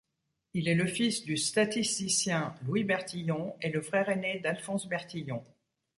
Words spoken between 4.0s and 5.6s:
aîné d'Alphonse Bertillon.